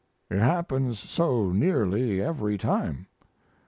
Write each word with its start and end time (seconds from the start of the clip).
It 0.31 0.39
happens 0.39 0.97
so 0.97 1.51
nearly 1.51 2.23
every 2.23 2.57
time. 2.57 3.05